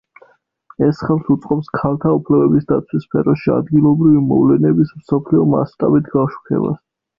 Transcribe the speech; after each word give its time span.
ეს 0.85 1.01
ხელს 1.09 1.27
უწყობს 1.35 1.69
ქალთა 1.79 2.13
უფლებების 2.21 2.65
დაცვის 2.73 3.05
სფეროში 3.09 3.55
ადგილობრივი 3.59 4.25
მოვლენების 4.33 4.97
მსოფლიო 5.03 5.47
მასშტაბით 5.55 6.13
გაშუქებას. 6.19 6.77